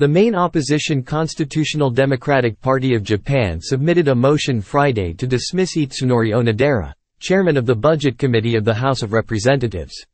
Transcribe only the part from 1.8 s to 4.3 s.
Democratic Party of Japan submitted a